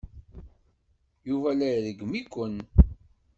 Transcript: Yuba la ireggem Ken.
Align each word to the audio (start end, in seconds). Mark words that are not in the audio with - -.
Yuba 1.29 1.49
la 1.57 1.67
ireggem 1.75 2.13
Ken. 2.33 2.55